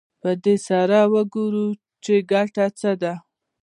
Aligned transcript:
په 0.21 0.29
دې 0.43 0.55
سره 0.67 0.99
ګورو 1.33 1.67
چې 2.03 2.13
ګټه 2.31 2.65
څه 2.79 2.91
ده 3.01 3.13